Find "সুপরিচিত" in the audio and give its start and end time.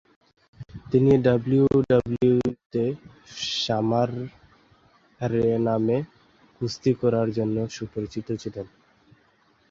7.75-8.27